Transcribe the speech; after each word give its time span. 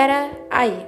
Pera 0.00 0.30
aí. 0.48 0.86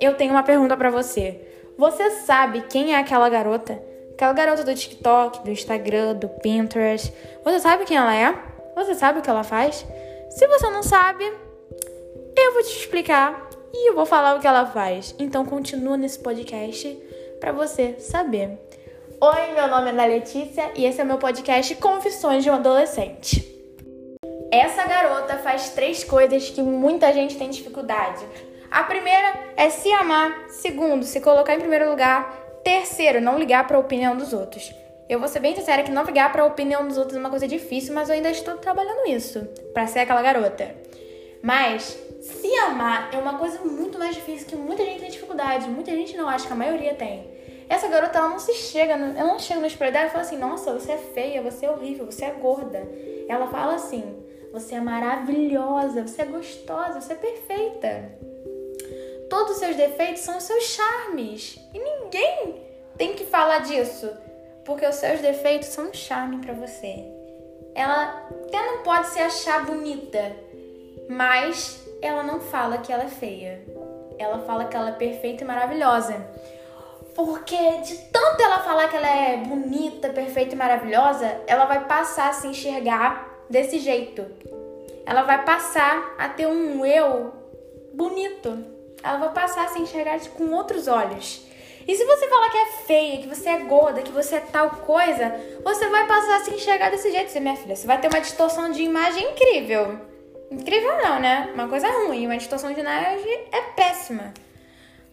Eu 0.00 0.14
tenho 0.14 0.30
uma 0.30 0.44
pergunta 0.44 0.76
para 0.76 0.88
você. 0.88 1.40
Você 1.76 2.10
sabe 2.20 2.60
quem 2.70 2.94
é 2.94 2.96
aquela 2.96 3.28
garota? 3.28 3.82
Aquela 4.12 4.32
garota 4.32 4.62
do 4.62 4.72
TikTok, 4.72 5.42
do 5.42 5.50
Instagram, 5.50 6.14
do 6.14 6.28
Pinterest. 6.28 7.12
Você 7.44 7.58
sabe 7.58 7.84
quem 7.84 7.96
ela 7.96 8.14
é? 8.14 8.32
Você 8.76 8.94
sabe 8.94 9.18
o 9.18 9.22
que 9.22 9.28
ela 9.28 9.42
faz? 9.42 9.84
Se 10.30 10.46
você 10.46 10.70
não 10.70 10.84
sabe, 10.84 11.24
eu 12.36 12.52
vou 12.52 12.62
te 12.62 12.78
explicar 12.78 13.50
e 13.74 13.90
eu 13.90 13.96
vou 13.96 14.06
falar 14.06 14.36
o 14.36 14.38
que 14.38 14.46
ela 14.46 14.64
faz. 14.64 15.12
Então 15.18 15.44
continua 15.44 15.96
nesse 15.96 16.20
podcast 16.20 16.96
para 17.40 17.50
você 17.50 17.96
saber. 17.98 18.60
Oi, 19.20 19.54
meu 19.56 19.66
nome 19.66 19.88
é 19.88 19.90
Ana 19.90 20.04
Letícia 20.04 20.70
e 20.76 20.86
esse 20.86 21.00
é 21.00 21.04
meu 21.04 21.18
podcast 21.18 21.74
Confissões 21.74 22.44
de 22.44 22.50
um 22.50 22.54
Adolescente. 22.54 23.44
Essa 24.52 24.86
garota 24.86 25.38
faz 25.38 25.70
três 25.70 26.04
coisas 26.04 26.48
que 26.48 26.62
muita 26.62 27.12
gente 27.12 27.36
tem 27.36 27.50
dificuldade. 27.50 28.24
A 28.72 28.84
primeira 28.84 29.34
é 29.54 29.68
se 29.68 29.92
amar, 29.92 30.46
segundo, 30.48 31.04
se 31.04 31.20
colocar 31.20 31.54
em 31.54 31.60
primeiro 31.60 31.90
lugar, 31.90 32.34
terceiro, 32.64 33.20
não 33.20 33.38
ligar 33.38 33.66
para 33.66 33.76
a 33.76 33.80
opinião 33.80 34.16
dos 34.16 34.32
outros. 34.32 34.74
Eu 35.06 35.18
vou 35.18 35.28
ser 35.28 35.40
bem 35.40 35.54
sincera 35.54 35.82
que 35.82 35.90
não 35.90 36.04
ligar 36.04 36.32
para 36.32 36.42
a 36.42 36.46
opinião 36.46 36.88
dos 36.88 36.96
outros 36.96 37.14
é 37.14 37.20
uma 37.20 37.28
coisa 37.28 37.46
difícil, 37.46 37.92
mas 37.92 38.08
eu 38.08 38.14
ainda 38.14 38.30
estou 38.30 38.56
trabalhando 38.56 39.06
isso 39.06 39.40
para 39.74 39.86
ser 39.86 39.98
aquela 39.98 40.22
garota. 40.22 40.74
Mas 41.42 41.98
se 42.22 42.48
amar 42.60 43.10
é 43.12 43.18
uma 43.18 43.36
coisa 43.36 43.60
muito 43.60 43.98
mais 43.98 44.14
difícil 44.14 44.46
que 44.46 44.56
muita 44.56 44.82
gente 44.86 45.00
tem 45.00 45.10
dificuldade. 45.10 45.68
Muita 45.68 45.90
gente 45.90 46.16
não 46.16 46.26
acha 46.26 46.46
que 46.46 46.52
a 46.54 46.56
maioria 46.56 46.94
tem. 46.94 47.30
Essa 47.68 47.88
garota 47.88 48.16
ela 48.16 48.28
não 48.30 48.38
se 48.38 48.54
chega, 48.54 48.94
ela 48.94 49.12
não 49.12 49.38
chega 49.38 49.60
no 49.60 49.66
espelho 49.66 49.92
dela 49.92 50.06
e 50.06 50.10
fala 50.10 50.24
assim: 50.24 50.38
"Nossa, 50.38 50.72
você 50.72 50.92
é 50.92 50.98
feia, 50.98 51.42
você 51.42 51.66
é 51.66 51.70
horrível, 51.70 52.06
você 52.06 52.24
é 52.24 52.30
gorda". 52.30 52.88
Ela 53.28 53.48
fala 53.48 53.74
assim: 53.74 54.02
"Você 54.50 54.76
é 54.76 54.80
maravilhosa, 54.80 56.06
você 56.06 56.22
é 56.22 56.24
gostosa, 56.24 57.02
você 57.02 57.12
é 57.12 57.16
perfeita". 57.16 58.31
Todos 59.32 59.52
os 59.52 59.58
seus 59.60 59.76
defeitos 59.76 60.20
são 60.20 60.36
os 60.36 60.42
seus 60.42 60.62
charmes. 60.64 61.58
E 61.72 61.78
ninguém 61.78 62.66
tem 62.98 63.14
que 63.14 63.24
falar 63.24 63.60
disso, 63.60 64.14
porque 64.62 64.86
os 64.86 64.96
seus 64.96 65.22
defeitos 65.22 65.68
são 65.68 65.88
um 65.88 65.94
charme 65.94 66.36
para 66.44 66.52
você. 66.52 67.02
Ela 67.74 68.28
até 68.28 68.58
não 68.66 68.82
pode 68.82 69.06
se 69.06 69.18
achar 69.18 69.64
bonita, 69.64 70.36
mas 71.08 71.82
ela 72.02 72.22
não 72.22 72.40
fala 72.40 72.76
que 72.76 72.92
ela 72.92 73.04
é 73.04 73.08
feia. 73.08 73.66
Ela 74.18 74.40
fala 74.40 74.66
que 74.66 74.76
ela 74.76 74.90
é 74.90 74.96
perfeita 74.96 75.44
e 75.44 75.46
maravilhosa. 75.46 76.14
Porque 77.14 77.56
de 77.78 77.96
tanto 78.12 78.42
ela 78.42 78.58
falar 78.58 78.88
que 78.88 78.96
ela 78.96 79.08
é 79.08 79.38
bonita, 79.38 80.10
perfeita 80.10 80.54
e 80.54 80.58
maravilhosa, 80.58 81.40
ela 81.46 81.64
vai 81.64 81.86
passar 81.86 82.28
a 82.28 82.32
se 82.34 82.48
enxergar 82.48 83.46
desse 83.48 83.78
jeito. 83.78 84.26
Ela 85.06 85.22
vai 85.22 85.42
passar 85.42 86.16
a 86.18 86.28
ter 86.28 86.46
um 86.46 86.84
eu 86.84 87.32
bonito. 87.94 88.81
Ela 89.02 89.18
vai 89.18 89.32
passar 89.32 89.64
a 89.64 89.68
se 89.68 89.80
enxergar 89.80 90.20
com 90.30 90.50
outros 90.52 90.88
olhos. 90.88 91.46
E 91.86 91.96
se 91.96 92.04
você 92.04 92.28
falar 92.28 92.50
que 92.50 92.56
é 92.56 92.66
feia, 92.86 93.22
que 93.22 93.28
você 93.28 93.48
é 93.48 93.58
gorda, 93.58 94.02
que 94.02 94.12
você 94.12 94.36
é 94.36 94.40
tal 94.40 94.70
coisa, 94.70 95.34
você 95.64 95.88
vai 95.88 96.06
passar 96.06 96.36
a 96.36 96.40
se 96.44 96.54
enxergar 96.54 96.90
desse 96.90 97.10
jeito, 97.10 97.30
você, 97.30 97.40
minha 97.40 97.56
filha. 97.56 97.74
Você 97.74 97.86
vai 97.86 98.00
ter 98.00 98.08
uma 98.08 98.20
distorção 98.20 98.70
de 98.70 98.82
imagem 98.82 99.32
incrível. 99.32 99.98
Incrível 100.50 100.98
não, 100.98 101.18
né? 101.18 101.50
Uma 101.54 101.68
coisa 101.68 101.88
ruim. 101.88 102.26
Uma 102.26 102.36
distorção 102.36 102.72
de 102.72 102.80
imagem 102.80 103.48
é 103.50 103.62
péssima. 103.74 104.32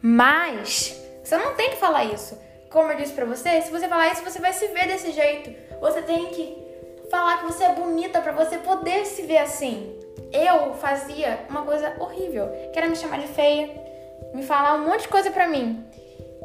Mas 0.01 0.95
você 1.23 1.37
não 1.37 1.55
tem 1.55 1.71
que 1.71 1.77
falar 1.77 2.05
isso. 2.05 2.37
Como 2.69 2.91
eu 2.91 2.97
disse 2.97 3.13
pra 3.13 3.25
você, 3.25 3.61
se 3.61 3.71
você 3.71 3.87
falar 3.87 4.11
isso, 4.11 4.23
você 4.23 4.39
vai 4.39 4.53
se 4.53 4.67
ver 4.67 4.87
desse 4.87 5.11
jeito. 5.11 5.51
Você 5.81 6.03
tem 6.03 6.27
que 6.27 6.55
falar 7.09 7.39
que 7.39 7.45
você 7.45 7.63
é 7.63 7.73
bonita 7.73 8.21
para 8.21 8.31
você 8.31 8.57
poder 8.59 9.05
se 9.05 9.23
ver 9.23 9.39
assim. 9.39 9.98
Eu 10.31 10.73
fazia 10.75 11.39
uma 11.49 11.63
coisa 11.63 11.93
horrível, 11.99 12.47
que 12.71 12.77
era 12.77 12.87
me 12.87 12.95
chamar 12.95 13.19
de 13.19 13.27
feia, 13.27 13.69
me 14.33 14.43
falar 14.43 14.75
um 14.75 14.85
monte 14.85 15.01
de 15.01 15.07
coisa 15.07 15.31
pra 15.31 15.47
mim. 15.47 15.83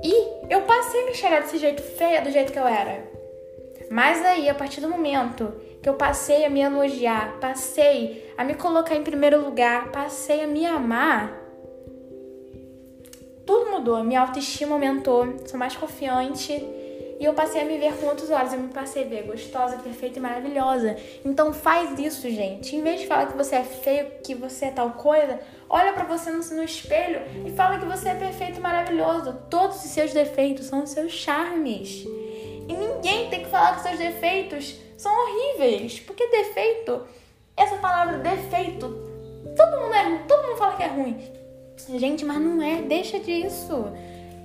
E 0.03 0.53
eu 0.53 0.63
passei 0.63 1.07
a 1.07 1.11
enxergar 1.11 1.41
desse 1.41 1.59
jeito 1.59 1.83
feia, 1.83 2.23
do 2.23 2.31
jeito 2.31 2.53
que 2.53 2.59
eu 2.59 2.67
era. 2.67 3.05
Mas 3.91 4.25
aí, 4.25 4.49
a 4.49 4.55
partir 4.55 4.81
do 4.81 4.89
momento 4.89 5.53
que 5.83 5.89
eu 5.89 5.95
passei 5.95 6.45
a 6.45 6.51
me 6.51 6.61
elogiar, 6.61 7.39
passei 7.41 8.33
a 8.37 8.45
me 8.45 8.55
colocar 8.55 8.97
em 8.97 9.03
primeiro 9.03 9.45
lugar, 9.45 9.93
passei 9.93 10.43
a 10.43 10.47
me 10.47 10.65
amar, 10.65 11.45
tudo 13.47 13.71
mudou. 13.71 14.03
Minha 14.03 14.23
autoestima 14.23 14.75
aumentou, 14.75 15.35
sou 15.47 15.59
mais 15.59 15.77
confiante 15.77 16.53
e 17.19 17.25
eu 17.25 17.33
passei 17.33 17.63
a 17.63 17.65
me 17.65 17.79
ver 17.79 17.95
com 17.95 18.07
outros 18.07 18.31
olhos. 18.31 18.53
Eu 18.53 18.61
me 18.61 18.73
passei 18.73 19.05
a 19.05 19.07
ver 19.07 19.23
gostosa, 19.23 19.77
perfeita 19.79 20.19
e 20.19 20.23
maravilhosa. 20.23 20.97
Então 21.25 21.53
faz 21.53 21.99
isso, 21.99 22.29
gente. 22.29 22.75
Em 22.75 22.83
vez 22.83 23.01
de 23.01 23.07
falar 23.07 23.27
que 23.27 23.37
você 23.37 23.57
é 23.57 23.63
feio, 23.63 24.11
que 24.23 24.35
você 24.35 24.67
é 24.67 24.71
tal 24.71 24.91
coisa, 24.91 25.39
olha 25.69 25.93
para 25.93 26.05
você 26.05 26.31
no, 26.31 26.63
espelho 26.63 27.21
e 27.47 27.51
fala 27.53 27.79
que 27.79 27.87
você 27.87 28.09
é 28.09 28.15
perfeito 28.15 28.59
e 28.59 28.61
maravilhoso. 28.61 29.37
Todos 29.49 29.85
os 29.85 29.91
seus 29.91 30.13
defeitos 30.13 30.67
são 30.67 30.83
os 30.83 30.91
seus 30.91 31.13
charmes. 31.13 32.05
E 32.67 32.73
ninguém 32.73 33.29
tem 33.31 33.45
que 33.45 33.51
falar 33.51 33.77
que 33.77 33.83
seus 33.83 33.99
defeitos 33.99 34.77
são 34.97 35.13
horríveis. 35.13 36.01
Porque 36.01 36.27
defeito, 36.29 37.03
essa 37.57 37.77
palavra 37.77 38.19
defeito, 38.19 38.89
todo 39.57 39.81
mundo, 39.81 39.95
é, 39.95 40.19
todo 40.27 40.47
mundo 40.47 40.57
fala 40.57 40.77
que 40.77 40.83
é 40.83 40.89
ruim. 40.89 41.33
Gente, 41.97 42.25
mas 42.25 42.41
não 42.41 42.61
é. 42.63 42.83
Deixa 42.83 43.21
disso. 43.21 43.87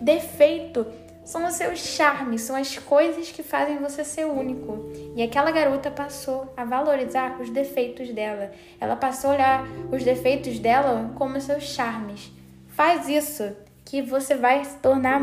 Defeito 0.01 0.85
são 1.29 1.45
os 1.45 1.53
seus 1.53 1.77
charmes, 1.77 2.41
são 2.41 2.55
as 2.55 2.79
coisas 2.79 3.29
que 3.29 3.43
fazem 3.43 3.77
você 3.77 4.03
ser 4.03 4.25
único. 4.25 4.89
E 5.15 5.21
aquela 5.21 5.51
garota 5.51 5.91
passou 5.91 6.51
a 6.57 6.65
valorizar 6.65 7.39
os 7.39 7.51
defeitos 7.51 8.09
dela. 8.09 8.51
Ela 8.81 8.95
passou 8.95 9.29
a 9.29 9.33
olhar 9.35 9.63
os 9.91 10.03
defeitos 10.03 10.57
dela 10.57 11.11
como 11.13 11.39
seus 11.39 11.65
charmes. 11.65 12.31
Faz 12.69 13.07
isso 13.07 13.55
que 13.85 14.01
você 14.01 14.33
vai 14.33 14.65
se 14.65 14.77
tornar 14.77 15.21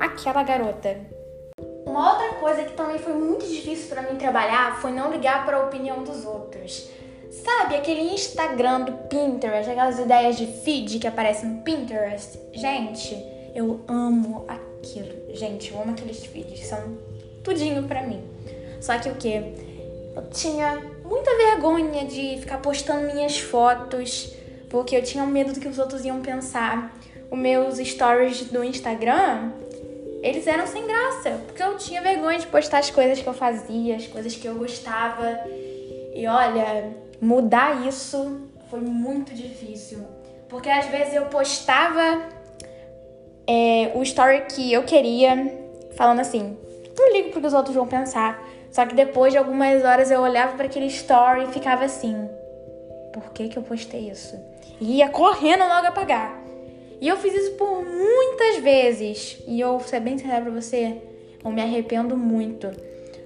aquela 0.00 0.42
garota. 0.42 0.98
Uma 1.84 2.14
outra 2.14 2.36
coisa 2.36 2.64
que 2.64 2.72
também 2.72 2.98
foi 2.98 3.12
muito 3.12 3.46
difícil 3.46 3.90
para 3.90 4.10
mim 4.10 4.16
trabalhar 4.16 4.80
foi 4.80 4.92
não 4.92 5.12
ligar 5.12 5.44
para 5.44 5.58
a 5.58 5.66
opinião 5.66 6.02
dos 6.02 6.24
outros. 6.24 6.88
Sabe 7.30 7.76
aquele 7.76 8.14
Instagram 8.14 8.86
do 8.86 8.92
Pinterest, 9.06 9.70
aquelas 9.70 9.98
ideias 9.98 10.36
de 10.36 10.46
feed 10.46 10.98
que 10.98 11.06
aparecem 11.06 11.50
no 11.50 11.62
Pinterest? 11.62 12.38
Gente, 12.54 13.31
eu 13.54 13.80
amo 13.86 14.44
aquilo. 14.48 15.34
Gente, 15.34 15.72
eu 15.72 15.80
amo 15.80 15.92
aqueles 15.92 16.24
vídeos, 16.24 16.60
são 16.66 16.98
tudinho 17.42 17.82
pra 17.84 18.02
mim. 18.02 18.22
Só 18.80 18.98
que 18.98 19.08
o 19.08 19.14
que? 19.14 19.34
Eu 20.14 20.24
tinha 20.30 20.80
muita 21.04 21.36
vergonha 21.36 22.04
de 22.04 22.38
ficar 22.38 22.58
postando 22.58 23.12
minhas 23.12 23.38
fotos, 23.38 24.32
porque 24.68 24.96
eu 24.96 25.02
tinha 25.02 25.24
medo 25.24 25.52
do 25.52 25.60
que 25.60 25.68
os 25.68 25.78
outros 25.78 26.04
iam 26.04 26.20
pensar. 26.20 26.94
Os 27.30 27.38
meus 27.38 27.78
stories 27.78 28.44
do 28.50 28.62
Instagram, 28.62 29.52
eles 30.22 30.46
eram 30.46 30.66
sem 30.66 30.86
graça, 30.86 31.40
porque 31.46 31.62
eu 31.62 31.76
tinha 31.76 32.02
vergonha 32.02 32.38
de 32.38 32.46
postar 32.46 32.78
as 32.78 32.90
coisas 32.90 33.20
que 33.20 33.26
eu 33.26 33.32
fazia, 33.32 33.96
as 33.96 34.06
coisas 34.06 34.34
que 34.36 34.46
eu 34.46 34.54
gostava. 34.54 35.40
E 36.14 36.26
olha, 36.26 36.90
mudar 37.20 37.86
isso 37.86 38.40
foi 38.68 38.80
muito 38.80 39.34
difícil. 39.34 40.00
Porque 40.48 40.68
às 40.68 40.86
vezes 40.86 41.14
eu 41.14 41.26
postava 41.26 42.22
é, 43.46 43.92
o 43.94 44.02
story 44.02 44.42
que 44.42 44.72
eu 44.72 44.82
queria, 44.84 45.58
falando 45.96 46.20
assim: 46.20 46.56
não 46.96 47.12
ligo 47.12 47.30
porque 47.30 47.46
os 47.46 47.54
outros 47.54 47.74
vão 47.74 47.86
pensar. 47.86 48.42
Só 48.70 48.86
que 48.86 48.94
depois 48.94 49.32
de 49.32 49.38
algumas 49.38 49.84
horas 49.84 50.10
eu 50.10 50.20
olhava 50.20 50.56
para 50.56 50.66
aquele 50.66 50.86
story 50.86 51.44
e 51.44 51.52
ficava 51.52 51.84
assim: 51.84 52.28
por 53.12 53.32
que, 53.32 53.48
que 53.48 53.58
eu 53.58 53.62
postei 53.62 54.10
isso? 54.10 54.36
E 54.80 54.98
ia 54.98 55.08
correndo 55.08 55.66
logo 55.68 55.86
apagar. 55.86 56.42
E 57.00 57.08
eu 57.08 57.16
fiz 57.16 57.34
isso 57.34 57.52
por 57.52 57.84
muitas 57.84 58.58
vezes. 58.62 59.42
E 59.46 59.60
eu, 59.60 59.78
ser 59.80 60.00
bem 60.00 60.16
sincera 60.16 60.40
pra 60.40 60.50
você, 60.50 61.02
eu 61.44 61.50
me 61.50 61.60
arrependo 61.60 62.16
muito. 62.16 62.70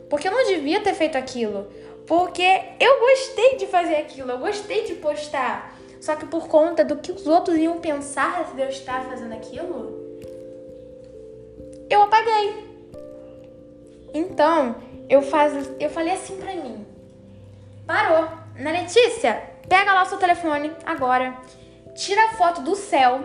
Porque 0.09 0.29
eu 0.29 0.33
não 0.33 0.47
devia 0.47 0.81
ter 0.81 0.95
feito 0.95 1.17
aquilo. 1.17 1.69
Porque 2.07 2.61
eu 2.81 3.01
gostei 3.01 3.57
de 3.57 3.67
fazer 3.67 3.97
aquilo, 3.97 4.31
eu 4.31 4.39
gostei 4.39 4.85
de 4.85 4.95
postar. 4.95 5.77
Só 6.01 6.15
que 6.15 6.25
por 6.27 6.47
conta 6.47 6.85
do 6.85 6.97
que 6.97 7.11
os 7.11 7.27
outros 7.27 7.57
iam 7.59 7.79
pensar 7.79 8.49
se 8.55 8.61
eu 8.61 8.69
estar 8.69 9.05
fazendo 9.07 9.33
aquilo, 9.33 10.06
eu 11.89 12.03
apaguei. 12.03 12.67
Então, 14.13 14.77
eu, 15.09 15.23
faz, 15.23 15.71
eu 15.79 15.91
falei 15.91 16.13
assim 16.13 16.37
pra 16.37 16.55
mim: 16.55 16.87
parou. 17.87 18.29
Na 18.59 18.71
Letícia, 18.71 19.43
pega 19.69 19.93
lá 19.93 20.03
o 20.03 20.07
seu 20.07 20.17
telefone 20.17 20.73
agora, 20.87 21.37
tira 21.95 22.25
a 22.25 22.33
foto 22.35 22.63
do 22.63 22.75
céu, 22.75 23.21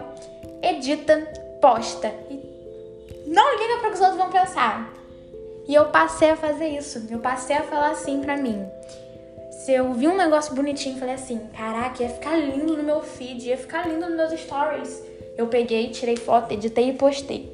edita, 0.61 1.19
posta. 1.61 2.13
E 2.29 3.23
não 3.27 3.57
liga 3.57 3.77
para 3.77 3.87
o 3.87 3.91
que 3.91 3.95
os 3.95 4.01
outros 4.01 4.17
vão 4.17 4.29
pensar. 4.29 4.93
E 5.67 5.73
eu 5.73 5.85
passei 5.85 6.31
a 6.31 6.35
fazer 6.35 6.67
isso. 6.67 7.07
Eu 7.09 7.19
passei 7.19 7.55
a 7.55 7.63
falar 7.63 7.91
assim 7.91 8.19
pra 8.19 8.35
mim. 8.35 8.65
Se 9.63 9.71
eu 9.71 9.93
vi 9.93 10.07
um 10.07 10.17
negócio 10.17 10.53
bonitinho, 10.53 10.99
falei 10.99 11.15
assim: 11.15 11.39
caraca, 11.55 12.03
ia 12.03 12.09
ficar 12.09 12.35
lindo 12.35 12.75
no 12.75 12.83
meu 12.83 13.01
feed, 13.01 13.47
ia 13.47 13.57
ficar 13.57 13.87
lindo 13.87 14.05
nos 14.07 14.17
meus 14.17 14.41
stories. 14.41 15.01
Eu 15.37 15.47
peguei, 15.47 15.89
tirei 15.91 16.17
foto, 16.17 16.53
editei 16.53 16.89
e 16.89 16.93
postei 16.93 17.50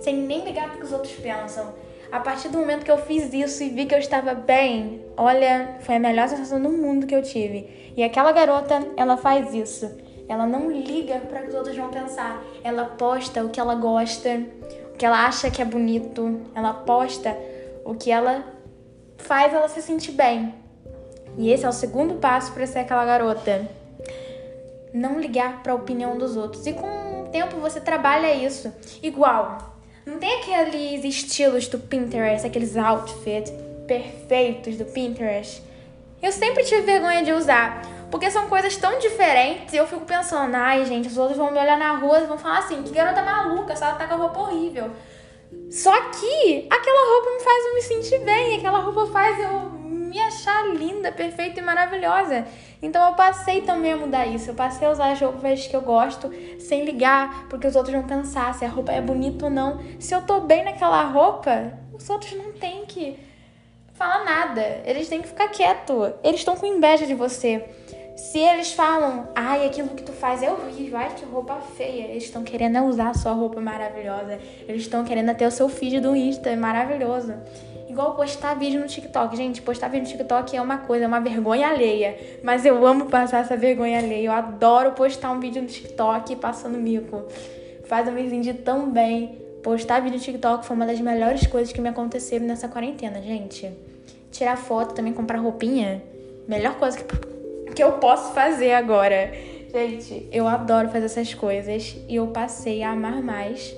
sem 0.00 0.14
nem 0.16 0.44
ligar 0.44 0.68
para 0.68 0.78
que 0.78 0.84
os 0.84 0.92
outros 0.92 1.12
pensam. 1.12 1.74
A 2.10 2.20
partir 2.20 2.48
do 2.48 2.58
momento 2.58 2.84
que 2.84 2.90
eu 2.90 2.98
fiz 2.98 3.32
isso 3.32 3.62
e 3.62 3.68
vi 3.68 3.84
que 3.84 3.94
eu 3.94 3.98
estava 3.98 4.32
bem, 4.32 5.04
olha, 5.16 5.76
foi 5.80 5.96
a 5.96 5.98
melhor 5.98 6.28
sensação 6.28 6.60
do 6.60 6.70
mundo 6.70 7.06
que 7.06 7.14
eu 7.14 7.22
tive. 7.22 7.92
E 7.96 8.02
aquela 8.02 8.30
garota, 8.32 8.86
ela 8.96 9.16
faz 9.16 9.52
isso. 9.52 9.90
Ela 10.28 10.46
não 10.46 10.70
liga 10.70 11.18
para 11.18 11.42
que 11.42 11.48
os 11.48 11.54
outros 11.54 11.76
vão 11.76 11.90
pensar. 11.90 12.42
Ela 12.62 12.84
posta 12.84 13.44
o 13.44 13.48
que 13.48 13.60
ela 13.60 13.74
gosta, 13.74 14.40
o 14.92 14.96
que 14.96 15.04
ela 15.04 15.24
acha 15.26 15.50
que 15.50 15.60
é 15.60 15.64
bonito. 15.64 16.40
Ela 16.54 16.72
posta 16.72 17.36
o 17.84 17.94
que 17.94 18.10
ela 18.10 18.44
faz 19.18 19.52
ela 19.52 19.68
se 19.68 19.82
sentir 19.82 20.12
bem. 20.12 20.54
E 21.38 21.50
esse 21.50 21.64
é 21.64 21.68
o 21.68 21.72
segundo 21.72 22.14
passo 22.14 22.52
para 22.52 22.66
ser 22.66 22.80
aquela 22.80 23.04
garota. 23.04 23.68
Não 24.92 25.20
ligar 25.20 25.62
para 25.62 25.72
a 25.72 25.76
opinião 25.76 26.16
dos 26.16 26.36
outros. 26.36 26.66
E 26.66 26.72
com 26.72 27.22
o 27.22 27.28
tempo 27.30 27.56
você 27.56 27.80
trabalha 27.80 28.32
isso. 28.34 28.72
Igual. 29.02 29.75
Não 30.06 30.20
tem 30.20 30.38
aqueles 30.38 31.04
estilos 31.04 31.66
do 31.66 31.80
Pinterest, 31.80 32.46
aqueles 32.46 32.76
outfits 32.76 33.52
perfeitos 33.88 34.76
do 34.76 34.84
Pinterest. 34.84 35.60
Eu 36.22 36.30
sempre 36.30 36.62
tive 36.62 36.82
vergonha 36.82 37.24
de 37.24 37.32
usar. 37.32 37.82
Porque 38.08 38.30
são 38.30 38.48
coisas 38.48 38.76
tão 38.76 39.00
diferentes 39.00 39.74
e 39.74 39.76
eu 39.76 39.84
fico 39.84 40.04
pensando, 40.04 40.54
ai 40.54 40.84
gente, 40.84 41.08
os 41.08 41.18
outros 41.18 41.36
vão 41.36 41.50
me 41.50 41.58
olhar 41.58 41.76
na 41.76 41.96
rua 41.96 42.20
e 42.20 42.26
vão 42.26 42.38
falar 42.38 42.58
assim, 42.58 42.84
que 42.84 42.92
garota 42.92 43.20
maluca, 43.20 43.74
só 43.74 43.86
ela 43.86 43.96
tá 43.96 44.06
com 44.06 44.14
a 44.14 44.16
roupa 44.16 44.38
horrível. 44.42 44.92
Só 45.72 45.92
que 46.10 46.68
aquela 46.70 47.14
roupa 47.14 47.30
me 47.32 47.40
faz 47.40 47.66
eu 47.66 47.74
me 47.74 47.82
sentir 47.82 48.18
bem, 48.24 48.58
aquela 48.58 48.78
roupa 48.78 49.06
faz 49.12 49.40
eu 49.40 49.70
me 49.70 50.20
achar 50.20 50.68
linda, 50.68 51.10
perfeita 51.10 51.58
e 51.58 51.62
maravilhosa. 51.64 52.46
Então 52.82 53.08
eu 53.08 53.14
passei 53.14 53.62
também 53.62 53.92
a 53.92 53.96
mudar 53.96 54.26
isso. 54.26 54.50
Eu 54.50 54.54
passei 54.54 54.86
a 54.86 54.90
usar 54.90 55.12
as 55.12 55.20
roupas 55.20 55.66
que 55.66 55.74
eu 55.74 55.82
gosto 55.82 56.30
sem 56.58 56.84
ligar, 56.84 57.46
porque 57.48 57.66
os 57.66 57.76
outros 57.76 57.94
vão 57.94 58.04
pensar 58.04 58.54
se 58.54 58.64
a 58.64 58.68
roupa 58.68 58.92
é 58.92 59.00
bonita 59.00 59.46
ou 59.46 59.50
não. 59.50 59.80
Se 59.98 60.14
eu 60.14 60.22
tô 60.22 60.40
bem 60.40 60.64
naquela 60.64 61.02
roupa, 61.04 61.72
os 61.92 62.08
outros 62.10 62.32
não 62.32 62.52
têm 62.52 62.84
que 62.86 63.18
falar 63.94 64.24
nada. 64.24 64.82
Eles 64.84 65.08
têm 65.08 65.22
que 65.22 65.28
ficar 65.28 65.48
quieto. 65.48 66.12
Eles 66.22 66.40
estão 66.40 66.56
com 66.56 66.66
inveja 66.66 67.06
de 67.06 67.14
você. 67.14 67.64
Se 68.16 68.38
eles 68.38 68.72
falam, 68.72 69.28
ai, 69.34 69.66
aquilo 69.66 69.90
que 69.90 70.02
tu 70.02 70.12
faz 70.12 70.42
é 70.42 70.50
horrível, 70.50 70.96
ai, 70.96 71.14
que 71.14 71.24
roupa 71.26 71.56
feia, 71.76 72.04
eles 72.04 72.24
estão 72.24 72.42
querendo 72.42 72.82
usar 72.84 73.10
a 73.10 73.14
sua 73.14 73.32
roupa 73.32 73.60
maravilhosa, 73.60 74.40
eles 74.66 74.82
estão 74.82 75.04
querendo 75.04 75.34
ter 75.34 75.44
o 75.44 75.50
seu 75.50 75.68
feed 75.68 76.00
do 76.00 76.16
Insta 76.16 76.56
maravilhoso. 76.56 77.34
Igual 77.96 78.12
postar 78.12 78.52
vídeo 78.52 78.78
no 78.78 78.86
TikTok. 78.86 79.34
Gente, 79.34 79.62
postar 79.62 79.88
vídeo 79.88 80.04
no 80.04 80.10
TikTok 80.10 80.54
é 80.54 80.60
uma 80.60 80.76
coisa, 80.76 81.06
é 81.06 81.08
uma 81.08 81.18
vergonha 81.18 81.66
alheia. 81.66 82.14
Mas 82.42 82.66
eu 82.66 82.86
amo 82.86 83.06
passar 83.06 83.38
essa 83.38 83.56
vergonha 83.56 83.96
alheia. 83.96 84.26
Eu 84.26 84.32
adoro 84.32 84.92
postar 84.92 85.32
um 85.32 85.40
vídeo 85.40 85.62
no 85.62 85.68
TikTok 85.68 86.36
passando 86.36 86.76
mico. 86.76 87.24
Faz 87.86 88.06
eu 88.06 88.12
me 88.12 88.28
sentir 88.28 88.52
tão 88.52 88.90
bem. 88.90 89.38
Postar 89.62 90.00
vídeo 90.00 90.18
no 90.18 90.22
TikTok 90.22 90.66
foi 90.66 90.76
uma 90.76 90.84
das 90.84 91.00
melhores 91.00 91.46
coisas 91.46 91.72
que 91.72 91.80
me 91.80 91.88
aconteceram 91.88 92.44
nessa 92.44 92.68
quarentena, 92.68 93.22
gente. 93.22 93.72
Tirar 94.30 94.58
foto, 94.58 94.94
também 94.94 95.14
comprar 95.14 95.38
roupinha. 95.38 96.02
Melhor 96.46 96.74
coisa 96.74 96.98
que 96.98 97.04
que 97.74 97.82
eu 97.82 97.92
posso 97.92 98.34
fazer 98.34 98.72
agora. 98.72 99.32
Gente, 99.72 100.28
eu 100.30 100.46
adoro 100.46 100.90
fazer 100.90 101.06
essas 101.06 101.32
coisas 101.32 101.96
e 102.06 102.16
eu 102.16 102.26
passei 102.26 102.82
a 102.82 102.90
amar 102.90 103.22
mais 103.22 103.74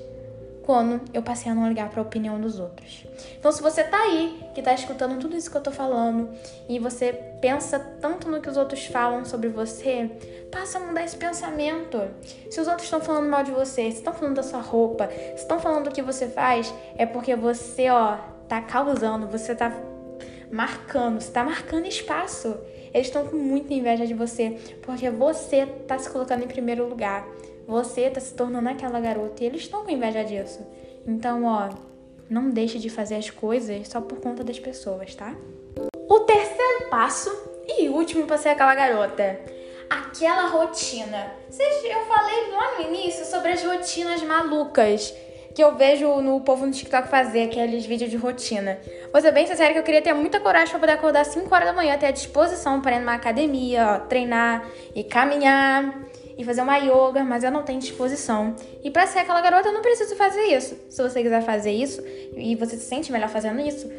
quando 0.68 1.00
eu 1.14 1.22
passei 1.22 1.50
a 1.50 1.54
não 1.54 1.66
ligar 1.66 1.88
para 1.88 1.98
a 1.98 2.02
opinião 2.02 2.38
dos 2.38 2.60
outros. 2.60 3.06
Então, 3.38 3.50
se 3.50 3.62
você 3.62 3.82
tá 3.82 3.96
aí, 4.02 4.38
que 4.54 4.60
tá 4.60 4.74
escutando 4.74 5.18
tudo 5.18 5.34
isso 5.34 5.50
que 5.50 5.56
eu 5.56 5.62
tô 5.62 5.70
falando 5.70 6.28
e 6.68 6.78
você 6.78 7.10
pensa 7.40 7.78
tanto 7.78 8.30
no 8.30 8.42
que 8.42 8.50
os 8.50 8.58
outros 8.58 8.84
falam 8.84 9.24
sobre 9.24 9.48
você, 9.48 10.10
passa 10.52 10.76
a 10.76 10.82
mudar 10.82 11.02
esse 11.06 11.16
pensamento. 11.16 11.98
Se 12.50 12.60
os 12.60 12.68
outros 12.68 12.84
estão 12.84 13.00
falando 13.00 13.30
mal 13.30 13.42
de 13.42 13.50
você, 13.50 13.90
se 13.90 13.96
estão 13.96 14.12
falando 14.12 14.36
da 14.36 14.42
sua 14.42 14.60
roupa, 14.60 15.08
se 15.08 15.36
estão 15.36 15.58
falando 15.58 15.84
do 15.84 15.90
que 15.90 16.02
você 16.02 16.28
faz, 16.28 16.74
é 16.98 17.06
porque 17.06 17.34
você, 17.34 17.88
ó, 17.88 18.18
tá 18.46 18.60
causando, 18.60 19.26
você 19.26 19.54
tá 19.54 19.72
marcando, 20.52 21.18
você 21.18 21.30
tá 21.30 21.44
marcando 21.44 21.86
espaço. 21.86 22.54
Eles 22.92 23.06
estão 23.06 23.26
com 23.26 23.38
muita 23.38 23.72
inveja 23.72 24.06
de 24.06 24.12
você, 24.12 24.58
porque 24.82 25.08
você 25.08 25.64
tá 25.64 25.98
se 25.98 26.10
colocando 26.10 26.44
em 26.44 26.48
primeiro 26.48 26.86
lugar. 26.86 27.26
Você 27.68 28.08
tá 28.08 28.18
se 28.18 28.32
tornando 28.32 28.66
aquela 28.70 28.98
garota 28.98 29.44
e 29.44 29.46
eles 29.46 29.60
estão 29.60 29.84
com 29.84 29.90
inveja 29.90 30.24
disso. 30.24 30.66
Então, 31.06 31.44
ó, 31.44 31.68
não 32.30 32.48
deixe 32.48 32.78
de 32.78 32.88
fazer 32.88 33.16
as 33.16 33.28
coisas 33.28 33.86
só 33.88 34.00
por 34.00 34.18
conta 34.20 34.42
das 34.42 34.58
pessoas, 34.58 35.14
tá? 35.14 35.34
O 36.08 36.20
terceiro 36.20 36.88
passo 36.88 37.30
e 37.68 37.90
último 37.90 38.26
para 38.26 38.38
ser 38.38 38.48
aquela 38.48 38.74
garota. 38.74 39.38
Aquela 39.90 40.48
rotina. 40.48 41.30
Eu 41.84 42.06
falei 42.06 42.50
lá 42.52 42.78
no 42.78 42.84
início 42.86 43.26
sobre 43.26 43.52
as 43.52 43.62
rotinas 43.62 44.22
malucas 44.22 45.14
que 45.54 45.62
eu 45.62 45.74
vejo 45.74 46.22
no 46.22 46.40
povo 46.40 46.64
no 46.64 46.72
TikTok 46.72 47.08
fazer, 47.08 47.42
aqueles 47.42 47.84
vídeos 47.84 48.10
de 48.10 48.16
rotina. 48.16 48.78
Vou 49.12 49.20
ser 49.20 49.32
bem 49.32 49.46
sincera 49.46 49.74
que 49.74 49.78
eu 49.78 49.82
queria 49.82 50.00
ter 50.00 50.14
muita 50.14 50.40
coragem 50.40 50.70
para 50.70 50.78
poder 50.78 50.92
acordar 50.92 51.24
5 51.24 51.54
horas 51.54 51.66
da 51.66 51.74
manhã, 51.74 51.98
ter 51.98 52.06
a 52.06 52.10
disposição 52.12 52.80
para 52.80 52.96
ir 52.96 53.00
numa 53.00 53.14
academia, 53.14 53.86
ó, 53.88 53.98
treinar 54.06 54.66
e 54.94 55.04
caminhar 55.04 56.07
e 56.38 56.44
fazer 56.44 56.62
uma 56.62 56.76
yoga, 56.78 57.24
mas 57.24 57.42
eu 57.42 57.50
não 57.50 57.64
tenho 57.64 57.80
disposição. 57.80 58.54
E 58.82 58.90
para 58.90 59.08
ser 59.08 59.18
aquela 59.18 59.40
garota, 59.40 59.68
eu 59.68 59.72
não 59.74 59.82
preciso 59.82 60.14
fazer 60.14 60.44
isso. 60.44 60.78
Se 60.88 61.02
você 61.02 61.20
quiser 61.20 61.42
fazer 61.42 61.72
isso 61.72 62.00
e 62.36 62.54
você 62.54 62.76
se 62.76 62.84
sente 62.84 63.10
melhor 63.10 63.28
fazendo 63.28 63.60
isso, 63.60 63.90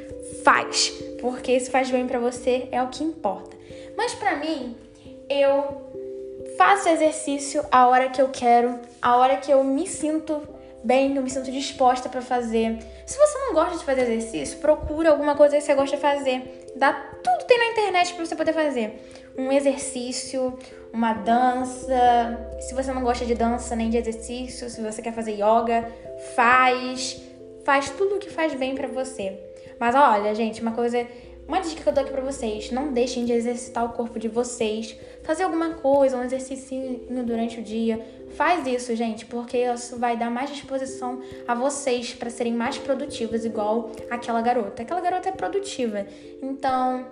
faz, 0.44 0.90
porque 1.20 1.60
se 1.60 1.70
faz 1.70 1.92
bem 1.92 2.08
para 2.08 2.18
você 2.18 2.70
é 2.72 2.82
o 2.82 2.88
que 2.88 3.04
importa. 3.04 3.58
Mas 3.98 4.16
para 4.16 4.38
mim, 4.38 4.74
eu 5.30 5.92
faço 6.58 6.88
exercício 6.88 7.62
a 7.70 7.88
hora 7.88 8.10
que 8.10 8.22
eu 8.22 8.30
quero, 8.30 8.80
a 9.02 9.18
hora 9.18 9.36
que 9.36 9.52
eu 9.52 9.62
me 9.62 9.86
sinto 9.86 10.42
bem, 10.82 11.14
eu 11.16 11.22
me 11.22 11.30
sinto 11.30 11.52
disposta 11.52 12.08
para 12.08 12.22
fazer. 12.22 12.80
Se 13.06 13.18
você 13.18 13.38
não 13.40 13.54
gosta 13.54 13.78
de 13.78 13.84
fazer 13.84 14.04
exercício, 14.04 14.60
procura 14.60 15.10
alguma 15.10 15.36
coisa 15.36 15.58
que 15.58 15.62
você 15.62 15.76
gosta 15.76 15.98
de 15.98 16.02
fazer. 16.02 16.72
Dá 16.78 16.94
tudo 16.94 17.40
tem 17.50 17.58
na 17.58 17.72
internet 17.72 18.14
para 18.14 18.26
você 18.26 18.36
poder 18.36 18.54
fazer. 18.54 19.02
Um 19.40 19.52
exercício, 19.52 20.58
uma 20.92 21.14
dança. 21.14 22.58
Se 22.60 22.74
você 22.74 22.92
não 22.92 23.04
gosta 23.04 23.26
de 23.26 23.36
dança 23.36 23.76
nem 23.76 23.90
de 23.90 23.98
exercício, 23.98 24.70
se 24.70 24.82
você 24.82 25.02
quer 25.02 25.14
fazer 25.14 25.34
yoga, 25.34 25.88
faz. 26.36 27.22
Faz 27.64 27.90
tudo 27.92 28.16
o 28.16 28.20
que 28.20 28.30
faz 28.30 28.54
bem 28.54 28.76
para 28.76 28.88
você. 28.88 29.40
Mas 29.80 29.96
olha, 29.96 30.34
gente, 30.36 30.62
uma 30.62 30.72
coisa 30.72 31.06
uma 31.50 31.62
dica 31.62 31.82
que 31.82 31.90
eu 31.90 31.94
dou 31.94 32.04
aqui 32.04 32.14
pra 32.14 32.22
vocês: 32.22 32.70
não 32.70 32.94
deixem 32.94 33.26
de 33.26 33.34
exercitar 33.34 33.84
o 33.84 33.90
corpo 33.90 34.20
de 34.20 34.28
vocês. 34.28 34.96
Fazer 35.24 35.44
alguma 35.44 35.72
coisa, 35.72 36.16
um 36.16 36.24
exercício 36.24 36.78
durante 37.26 37.60
o 37.60 37.64
dia. 37.64 38.00
Faz 38.36 38.68
isso, 38.68 38.96
gente, 38.96 39.26
porque 39.26 39.58
isso 39.58 39.98
vai 39.98 40.16
dar 40.16 40.30
mais 40.30 40.52
disposição 40.52 41.20
a 41.48 41.56
vocês 41.56 42.14
para 42.14 42.30
serem 42.30 42.54
mais 42.54 42.78
produtivas, 42.78 43.46
igual 43.46 43.92
aquela 44.12 44.44
garota. 44.44 44.84
Aquela 44.84 45.02
garota 45.02 45.30
é 45.30 45.32
produtiva. 45.32 46.06
Então, 46.40 47.08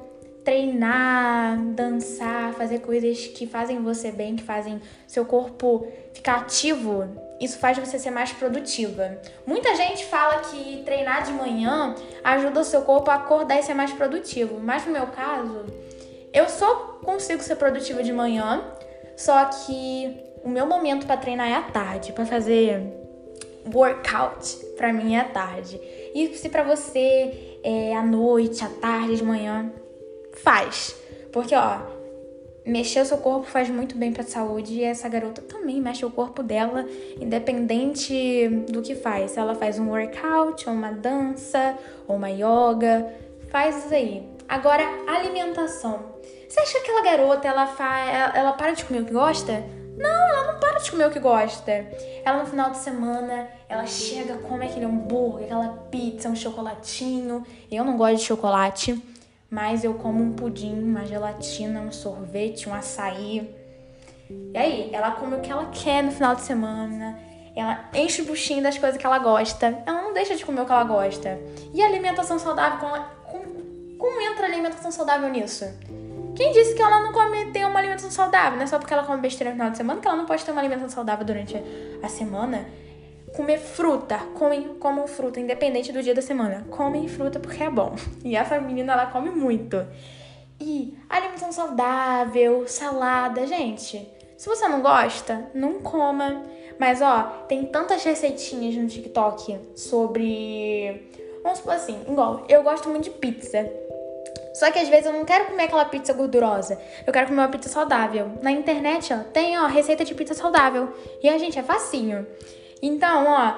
treinar, 0.48 1.58
dançar, 1.74 2.54
fazer 2.54 2.80
coisas 2.80 3.28
que 3.28 3.46
fazem 3.46 3.84
você 3.84 4.12
bem, 4.12 4.38
que 4.38 4.44
fazem 4.44 4.82
seu 5.06 5.26
corpo 5.26 5.86
ficar 6.14 6.38
ativo 6.38 7.28
isso 7.40 7.60
faz 7.60 7.78
você 7.78 8.00
ser 8.00 8.10
mais 8.10 8.32
produtiva. 8.32 9.20
Muita 9.46 9.76
gente 9.76 10.06
fala 10.06 10.40
que 10.40 10.82
treinar 10.84 11.24
de 11.24 11.32
manhã 11.32 11.94
ajuda 12.24 12.62
o 12.62 12.64
seu 12.64 12.82
corpo 12.82 13.12
a 13.12 13.16
acordar 13.16 13.60
e 13.60 13.64
ser 13.64 13.74
mais 13.74 13.92
produtivo, 13.92 14.60
mas 14.60 14.86
no 14.86 14.92
meu 14.92 15.08
caso, 15.08 15.66
eu 16.34 16.50
só 16.50 17.00
consigo 17.04 17.44
ser 17.44 17.58
produtiva 17.58 18.02
de 18.02 18.12
manhã, 18.12 18.64
só 19.16 19.46
que 19.46 20.18
o 20.44 20.50
meu 20.50 20.66
momento 20.66 21.06
para 21.06 21.18
treinar 21.18 21.48
é 21.48 21.56
à 21.56 21.62
tarde, 21.62 22.12
para 22.12 22.26
fazer 22.26 22.82
workout, 23.72 24.56
para 24.78 24.92
mim 24.92 25.16
é 25.16 25.20
à 25.20 25.26
tarde. 25.26 25.80
E 26.16 26.34
se 26.36 26.50
para 26.50 26.64
você 26.64 27.60
é 27.64 27.96
à 27.96 28.02
noite, 28.02 28.64
à 28.64 28.70
tarde, 28.70 29.18
de 29.18 29.24
manhã, 29.24 29.72
faz. 30.40 30.96
Porque 31.32 31.56
ó, 31.56 31.80
mexer 32.66 33.02
o 33.02 33.06
seu 33.06 33.18
corpo 33.18 33.46
faz 33.46 33.70
muito 33.70 33.98
bem 33.98 34.12
para 34.12 34.24
a 34.24 34.28
saúde 34.28 34.74
e 34.74 34.84
essa 34.84 35.08
garota 35.08 35.42
também 35.42 35.82
mexe 35.82 36.06
o 36.06 36.12
corpo 36.12 36.44
dela, 36.44 36.86
independente 37.20 38.48
do 38.70 38.82
que 38.82 38.94
faz. 38.94 39.32
Se 39.32 39.40
ela 39.40 39.56
faz 39.56 39.80
um 39.80 39.90
workout, 39.90 40.68
ou 40.68 40.76
uma 40.76 40.92
dança, 40.92 41.78
ou 42.08 42.18
uma 42.18 42.30
yoga, 42.30 43.08
faz 43.50 43.86
isso 43.86 43.94
aí. 43.94 44.28
Agora, 44.48 44.84
alimentação. 45.08 46.18
Você 46.48 46.60
acha 46.60 46.72
que 46.74 46.78
aquela 46.78 47.02
garota 47.02 47.48
ela 47.48 47.68
faz, 47.68 48.36
ela 48.36 48.54
para 48.54 48.72
de 48.72 48.86
comer 48.86 49.02
o 49.02 49.06
que 49.06 49.14
gosta? 49.14 49.64
Não, 49.98 50.30
ela 50.30 50.54
não 50.54 50.60
para 50.60 50.80
de 50.80 50.92
comer 50.92 51.08
o 51.08 51.12
que 51.12 51.20
gosta. 51.20 51.86
Ela 52.24 52.44
no 52.44 52.46
final 52.46 52.70
de 52.70 52.78
semana, 52.78 53.50
ela 53.68 53.86
chega, 53.86 54.36
come 54.38 54.66
aquele 54.66 54.86
hambúrguer, 54.86 55.46
aquela 55.46 55.70
pizza, 55.90 56.30
um 56.30 56.36
chocolatinho. 56.36 57.44
Eu 57.70 57.84
não 57.84 57.98
gosto 57.98 58.18
de 58.18 58.24
chocolate 58.24 59.02
mas 59.50 59.84
eu 59.84 59.94
como 59.94 60.24
um 60.24 60.34
pudim, 60.34 60.82
uma 60.82 61.06
gelatina, 61.06 61.82
um 61.82 61.92
sorvete, 61.92 62.68
um 62.68 62.74
açaí. 62.74 63.56
E 64.30 64.58
aí, 64.58 64.90
ela 64.92 65.12
come 65.12 65.36
o 65.36 65.42
que 65.42 65.52
ela 65.52 65.68
quer 65.68 66.04
no 66.04 66.12
final 66.12 66.36
de 66.36 66.42
semana. 66.42 67.18
Ela 67.56 67.90
enche 67.94 68.22
o 68.22 68.26
buchinho 68.26 68.62
das 68.62 68.78
coisas 68.78 69.00
que 69.00 69.06
ela 69.06 69.20
gosta. 69.20 69.84
Ela 69.86 70.02
não 70.02 70.14
deixa 70.14 70.36
de 70.36 70.46
comer 70.46 70.62
o 70.62 70.66
que 70.66 70.72
ela 70.72 70.84
gosta. 70.84 71.40
E 71.74 71.82
a 71.82 71.88
alimentação 71.88 72.38
saudável, 72.38 72.80
como, 73.26 73.98
como 73.98 74.22
entra 74.22 74.44
a 74.44 74.50
alimentação 74.50 74.92
saudável 74.92 75.30
nisso? 75.30 75.66
Quem 76.36 76.52
disse 76.52 76.76
que 76.76 76.82
ela 76.82 77.02
não 77.02 77.12
come, 77.12 77.46
tem 77.52 77.66
uma 77.66 77.80
alimentação 77.80 78.12
saudável? 78.12 78.58
Não 78.58 78.64
é 78.64 78.68
só 78.68 78.78
porque 78.78 78.94
ela 78.94 79.04
come 79.04 79.22
besteira 79.22 79.52
no 79.52 79.56
final 79.56 79.72
de 79.72 79.78
semana 79.78 80.00
que 80.00 80.08
ela 80.08 80.18
não 80.18 80.26
pode 80.26 80.46
ter 80.46 80.52
uma 80.52 80.62
alimentação 80.62 80.90
saudável 80.90 81.26
durante 81.26 81.56
a 82.04 82.08
semana 82.08 82.64
comer 83.36 83.60
fruta, 83.60 84.18
comem, 84.34 84.76
comam 84.80 85.08
fruta, 85.08 85.40
independente 85.40 85.92
do 85.92 86.02
dia 86.02 86.14
da 86.14 86.22
semana. 86.22 86.66
Comem 86.70 87.08
fruta 87.08 87.40
porque 87.40 87.64
é 87.64 87.70
bom. 87.70 87.96
E 88.24 88.36
essa 88.36 88.60
menina, 88.60 88.94
ela 88.94 89.08
come 89.08 89.30
muito. 89.30 89.86
E 90.60 90.98
alimentação 91.10 91.52
saudável, 91.52 92.68
salada, 92.68 93.46
gente. 93.46 94.08
Se 94.38 94.48
você 94.48 94.68
não 94.68 94.82
gosta, 94.82 95.50
não 95.54 95.82
coma. 95.82 96.44
Mas 96.80 97.02
ó, 97.02 97.24
tem 97.48 97.66
tantas 97.66 98.04
receitinhas 98.04 98.76
no 98.76 98.88
TikTok 98.88 99.60
sobre. 99.76 101.10
Vamos 101.44 101.60
supor 101.60 101.74
assim, 101.74 102.00
igual, 102.08 102.46
eu 102.50 102.62
gosto 102.64 102.90
muito 102.90 103.06
de 103.06 103.10
pizza. 103.12 103.70
Só 104.54 104.72
que 104.72 104.80
às 104.80 104.90
vezes 104.90 105.06
eu 105.06 105.14
não 105.14 105.24
quero 105.24 105.46
comer 105.46 105.64
aquela 105.64 105.86
pizza 105.86 106.14
gordurosa. 106.14 106.82
Eu 107.06 107.14
quero 107.14 107.28
comer 107.28 107.42
uma 107.42 107.48
pizza 107.48 107.70
saudável. 107.70 108.32
Na 108.42 108.52
internet, 108.52 109.14
ó, 109.14 109.20
tem, 109.32 109.58
ó, 109.60 109.68
receita 109.68 110.04
de 110.04 110.16
pizza 110.16 110.34
saudável. 110.34 110.92
E 111.22 111.30
a 111.30 111.38
gente 111.38 111.60
é 111.60 111.64
facinho. 111.64 112.26
Então, 112.82 113.26
ó, 113.28 113.54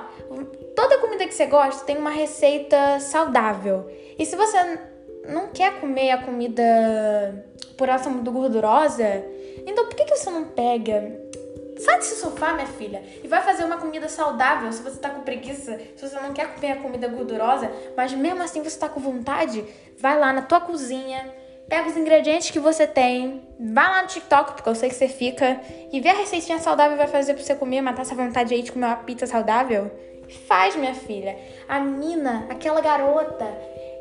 toda 0.76 1.00
comida 1.00 1.26
que 1.28 1.34
você 1.34 1.46
gosta 1.46 1.86
tem 1.86 1.98
uma 1.98 2.10
receita 2.10 3.00
saudável. 3.00 3.90
E 4.18 4.26
se 4.26 4.36
você 4.36 4.80
não 5.28 5.48
quer 5.48 5.80
comer 5.80 6.12
a 6.12 6.24
comida 6.24 7.46
por 7.78 7.90
essa 7.90 8.10
muito 8.10 8.32
gordurosa, 8.32 9.24
então 9.66 9.86
por 9.86 9.96
que, 9.96 10.06
que 10.06 10.16
você 10.16 10.30
não 10.30 10.46
pega 10.46 11.30
Sai 11.80 11.98
desse 11.98 12.18
sofá, 12.18 12.52
minha 12.54 12.68
filha, 12.68 13.02
e 13.24 13.28
vai 13.28 13.42
fazer 13.42 13.64
uma 13.64 13.78
comida 13.78 14.10
saudável 14.10 14.70
se 14.74 14.82
você 14.82 15.00
tá 15.00 15.10
com 15.10 15.22
preguiça, 15.22 15.80
se 15.96 16.10
você 16.10 16.20
não 16.20 16.34
quer 16.34 16.54
comer 16.54 16.72
a 16.72 16.76
comida 16.76 17.08
gordurosa, 17.08 17.72
mas 17.96 18.12
mesmo 18.12 18.44
assim 18.44 18.62
você 18.62 18.78
tá 18.78 18.90
com 18.90 19.00
vontade, 19.00 19.64
vai 19.98 20.20
lá 20.20 20.34
na 20.34 20.42
tua 20.42 20.60
cozinha, 20.60 21.34
pega 21.70 21.88
os 21.88 21.96
ingredientes 21.96 22.50
que 22.50 22.60
você 22.60 22.88
tem, 22.88 23.42
vai 23.60 23.88
lá 23.88 24.02
no 24.02 24.08
TikTok, 24.08 24.54
porque 24.54 24.68
eu 24.68 24.76
sei 24.76 24.90
que 24.90 24.96
você 24.96 25.08
fica, 25.08 25.62
e 25.94 26.02
vê 26.02 26.10
a 26.10 26.14
receitinha 26.14 26.58
saudável 26.58 26.98
vai 26.98 27.08
fazer 27.08 27.36
pra 27.36 27.44
você 27.44 27.56
comer, 27.56 27.82
matar 27.82 28.02
essa 28.02 28.16
vontade 28.16 28.54
aí 28.54 28.64
de 28.64 28.72
comer 28.72 28.88
uma 28.88 28.96
pizza 28.96 29.28
saudável. 29.28 29.92
Faz, 30.48 30.76
minha 30.76 30.96
filha. 30.96 31.38
A 31.68 31.80
mina, 31.80 32.48
aquela 32.50 32.82
garota, 32.82 33.46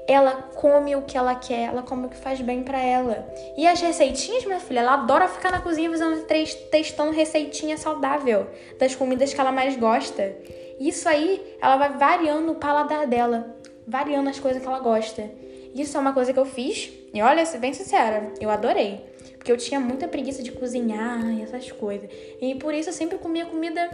ela 0.06 0.32
come 0.54 0.96
o 0.96 1.02
que 1.02 1.16
ela 1.16 1.34
quer, 1.34 1.68
ela 1.68 1.82
come 1.82 2.06
o 2.06 2.08
que 2.08 2.16
faz 2.16 2.40
bem 2.40 2.62
para 2.62 2.80
ela. 2.80 3.28
E 3.56 3.66
as 3.66 3.80
receitinhas, 3.80 4.46
minha 4.46 4.60
filha, 4.60 4.80
ela 4.80 4.94
adora 4.94 5.28
ficar 5.28 5.50
na 5.50 5.60
cozinha 5.60 5.90
fazendo, 5.90 6.25
testando 6.70 7.12
receitinha 7.12 7.76
saudável 7.76 8.46
das 8.78 8.94
comidas 8.94 9.32
que 9.32 9.40
ela 9.40 9.52
mais 9.52 9.76
gosta. 9.76 10.34
Isso 10.80 11.08
aí, 11.08 11.56
ela 11.60 11.76
vai 11.76 11.90
variando 11.98 12.52
o 12.52 12.54
paladar 12.54 13.06
dela, 13.06 13.54
variando 13.87 14.30
as 14.30 14.38
coisas 14.38 14.62
que 14.62 14.68
ela 14.68 14.80
gosta. 14.80 15.30
Isso 15.75 15.96
é 15.96 16.00
uma 16.00 16.12
coisa 16.12 16.32
que 16.32 16.38
eu 16.38 16.46
fiz, 16.46 16.90
e 17.12 17.23
olha, 17.23 17.45
bem 17.59 17.73
sincera, 17.73 18.33
eu 18.41 18.50
adorei. 18.50 19.05
Porque 19.37 19.50
eu 19.50 19.57
tinha 19.57 19.81
muita 19.81 20.09
preguiça 20.09 20.43
de 20.43 20.53
cozinhar 20.53 21.25
e 21.31 21.43
essas 21.43 21.71
coisas. 21.73 22.11
E 22.41 22.55
por 22.57 22.75
isso 22.75 22.91
eu 22.91 22.93
sempre 22.93 23.19
comia 23.19 23.47
comida 23.47 23.91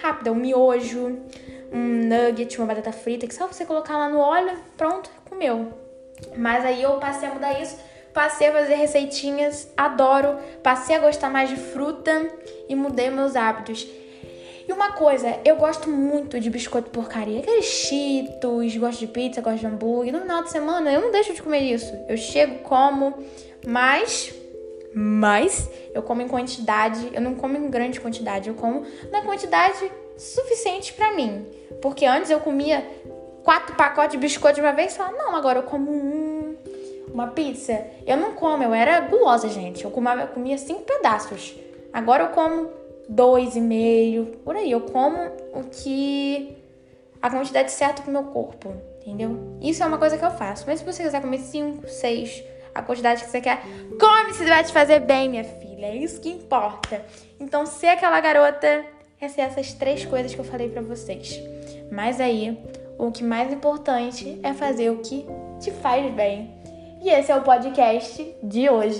rápida, 0.00 0.32
um 0.32 0.36
miojo, 0.36 1.18
um 1.72 2.08
nugget, 2.08 2.58
uma 2.58 2.66
batata 2.66 2.92
frita, 2.92 3.26
que 3.26 3.34
só 3.34 3.46
você 3.46 3.64
colocar 3.66 3.98
lá 3.98 4.08
no 4.08 4.18
óleo, 4.18 4.56
pronto, 4.76 5.10
comeu. 5.28 5.72
Mas 6.36 6.64
aí 6.64 6.82
eu 6.82 6.98
passei 6.98 7.28
a 7.28 7.34
mudar 7.34 7.60
isso, 7.60 7.76
passei 8.12 8.48
a 8.48 8.52
fazer 8.52 8.76
receitinhas, 8.76 9.68
adoro, 9.76 10.38
passei 10.62 10.96
a 10.96 11.00
gostar 11.00 11.28
mais 11.28 11.50
de 11.50 11.56
fruta 11.56 12.30
e 12.68 12.74
mudei 12.74 13.10
meus 13.10 13.36
hábitos. 13.36 13.86
E 14.66 14.72
uma 14.72 14.92
coisa, 14.92 15.38
eu 15.44 15.56
gosto 15.56 15.90
muito 15.90 16.40
de 16.40 16.48
biscoito 16.48 16.90
porcaria, 16.90 17.40
aqueles 17.40 17.66
cheetos, 17.66 18.76
gosto 18.76 19.00
de 19.00 19.06
pizza, 19.06 19.40
gosto 19.40 19.58
de 19.58 19.66
hambúrguer. 19.66 20.12
No 20.12 20.20
final 20.20 20.42
de 20.42 20.50
semana 20.50 20.90
eu 20.90 21.00
não 21.00 21.10
deixo 21.10 21.34
de 21.34 21.42
comer 21.42 21.60
isso. 21.60 21.92
Eu 22.08 22.16
chego, 22.16 22.60
como, 22.60 23.14
mas 23.66 24.34
mas 24.96 25.68
eu 25.92 26.02
como 26.04 26.22
em 26.22 26.28
quantidade, 26.28 27.10
eu 27.12 27.20
não 27.20 27.34
como 27.34 27.56
em 27.56 27.68
grande 27.68 28.00
quantidade, 28.00 28.48
eu 28.48 28.54
como 28.54 28.86
na 29.10 29.22
quantidade 29.22 29.90
suficiente 30.16 30.92
para 30.92 31.12
mim. 31.12 31.44
Porque 31.82 32.06
antes 32.06 32.30
eu 32.30 32.38
comia 32.38 32.86
quatro 33.42 33.74
pacotes 33.74 34.12
de 34.12 34.18
biscoito 34.18 34.54
de 34.54 34.60
uma 34.60 34.72
vez 34.72 34.96
falava, 34.96 35.16
não, 35.16 35.34
agora 35.34 35.58
eu 35.58 35.62
como 35.64 35.90
um, 35.90 36.56
uma 37.12 37.26
pizza. 37.26 37.84
Eu 38.06 38.16
não 38.16 38.32
como, 38.32 38.62
eu 38.62 38.72
era 38.72 39.00
gulosa, 39.00 39.48
gente. 39.48 39.84
Eu 39.84 39.90
comia, 39.90 40.14
eu 40.14 40.28
comia 40.28 40.56
cinco 40.56 40.82
pedaços. 40.82 41.56
Agora 41.92 42.24
eu 42.24 42.28
como 42.28 42.70
dois 43.08 43.56
e 43.56 43.60
meio, 43.60 44.26
por 44.44 44.56
aí. 44.56 44.70
Eu 44.70 44.82
como 44.82 45.18
o 45.52 45.64
que. 45.70 46.56
a 47.20 47.30
quantidade 47.30 47.70
certa 47.72 48.02
pro 48.02 48.12
meu 48.12 48.24
corpo, 48.24 48.74
entendeu? 49.00 49.58
Isso 49.60 49.82
é 49.82 49.86
uma 49.86 49.98
coisa 49.98 50.16
que 50.16 50.24
eu 50.24 50.30
faço. 50.30 50.64
Mas 50.66 50.80
se 50.80 50.84
você 50.84 51.02
quiser 51.02 51.20
comer 51.20 51.38
cinco, 51.38 51.88
seis, 51.88 52.42
a 52.74 52.82
quantidade 52.82 53.24
que 53.24 53.30
você 53.30 53.40
quer, 53.40 53.62
come 54.00 54.32
se 54.34 54.44
vai 54.44 54.64
te 54.64 54.72
fazer 54.72 55.00
bem, 55.00 55.28
minha 55.28 55.44
filha. 55.44 55.86
É 55.86 55.96
isso 55.96 56.20
que 56.20 56.28
importa. 56.28 57.04
Então, 57.38 57.66
ser 57.66 57.88
aquela 57.88 58.20
garota 58.20 58.84
é 59.20 59.28
ser 59.28 59.42
essas 59.42 59.72
três 59.72 60.04
coisas 60.04 60.34
que 60.34 60.40
eu 60.40 60.44
falei 60.44 60.68
para 60.68 60.82
vocês. 60.82 61.40
Mas 61.90 62.20
aí, 62.20 62.58
o 62.98 63.10
que 63.10 63.22
mais 63.22 63.52
importante 63.52 64.38
é 64.42 64.52
fazer 64.52 64.90
o 64.90 64.98
que 64.98 65.26
te 65.60 65.70
faz 65.70 66.12
bem. 66.14 66.50
E 67.02 67.10
esse 67.10 67.30
é 67.30 67.36
o 67.36 67.42
podcast 67.42 68.34
de 68.42 68.68
hoje. 68.68 68.92